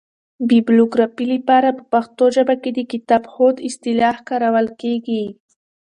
بیبلوګرافي 0.47 1.25
له 1.31 1.37
پاره 1.47 1.69
په 1.77 1.83
پښتو 1.93 2.25
کښي 2.35 2.71
دکتابښود 2.77 3.55
اصطلاح 3.67 4.15
کارول 4.29 4.67
کیږي. 4.81 5.23